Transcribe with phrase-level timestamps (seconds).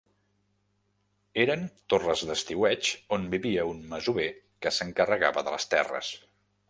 [1.43, 4.27] Eren torres d'estiueig on vivia un masover
[4.65, 6.11] que s'encarregava de les terres.